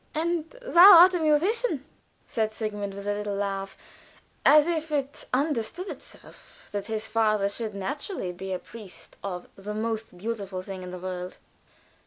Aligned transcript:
"And 0.15 0.49
thou 0.63 0.93
art 1.01 1.13
a 1.13 1.19
musician," 1.19 1.85
said 2.27 2.51
Sigmund, 2.53 2.95
with 2.95 3.05
a 3.07 3.13
little 3.13 3.35
laugh, 3.35 3.77
as 4.43 4.65
if 4.65 4.91
it 4.91 5.25
"understood 5.31 5.89
itself" 5.89 6.57
that 6.71 6.87
his 6.87 7.07
father 7.07 7.47
should 7.47 7.75
naturally 7.75 8.31
be 8.31 8.51
a 8.51 8.57
priest 8.57 9.17
of 9.23 9.47
"the 9.55 9.75
most 9.75 10.17
beautiful 10.17 10.63
thing 10.63 10.81
in 10.81 10.89
the 10.89 10.97
world." 10.97 11.37